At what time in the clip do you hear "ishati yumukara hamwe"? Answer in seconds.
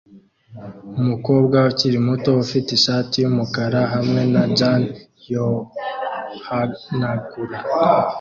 2.77-4.21